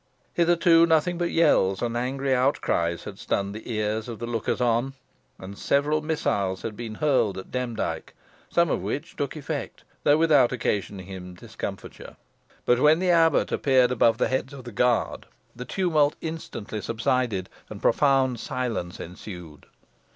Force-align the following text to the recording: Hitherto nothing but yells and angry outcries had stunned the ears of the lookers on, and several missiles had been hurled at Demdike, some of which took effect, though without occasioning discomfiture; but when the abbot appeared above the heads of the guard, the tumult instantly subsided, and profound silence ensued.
Hitherto 0.33 0.87
nothing 0.87 1.19
but 1.19 1.29
yells 1.29 1.79
and 1.79 1.95
angry 1.95 2.33
outcries 2.33 3.03
had 3.03 3.19
stunned 3.19 3.53
the 3.53 3.71
ears 3.71 4.09
of 4.09 4.17
the 4.17 4.25
lookers 4.25 4.59
on, 4.59 4.95
and 5.37 5.55
several 5.55 6.01
missiles 6.01 6.63
had 6.63 6.75
been 6.75 6.95
hurled 6.95 7.37
at 7.37 7.51
Demdike, 7.51 8.15
some 8.49 8.71
of 8.71 8.81
which 8.81 9.15
took 9.15 9.35
effect, 9.35 9.83
though 10.03 10.17
without 10.17 10.51
occasioning 10.51 11.35
discomfiture; 11.35 12.15
but 12.65 12.79
when 12.79 12.97
the 12.97 13.11
abbot 13.11 13.51
appeared 13.51 13.91
above 13.91 14.17
the 14.17 14.27
heads 14.27 14.53
of 14.53 14.63
the 14.63 14.71
guard, 14.71 15.27
the 15.55 15.65
tumult 15.65 16.15
instantly 16.19 16.81
subsided, 16.81 17.47
and 17.69 17.79
profound 17.83 18.39
silence 18.39 18.99
ensued. 18.99 19.67